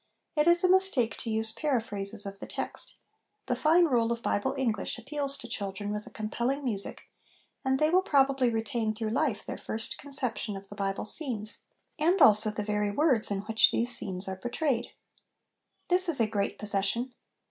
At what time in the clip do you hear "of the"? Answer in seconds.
2.25-2.47, 10.57-10.75